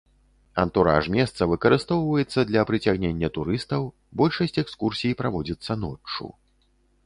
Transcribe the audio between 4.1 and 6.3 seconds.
большасць экскурсій праводзіцца ноччу.